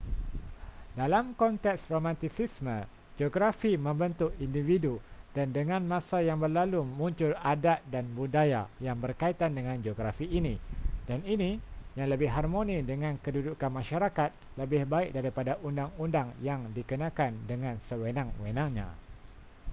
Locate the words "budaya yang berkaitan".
8.17-9.51